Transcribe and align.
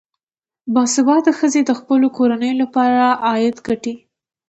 باسواده 0.73 1.31
ښځې 1.39 1.61
د 1.65 1.71
خپلو 1.79 2.07
کورنیو 2.17 2.59
لپاره 2.61 3.03
عاید 3.25 3.55
ګټي. 3.67 3.93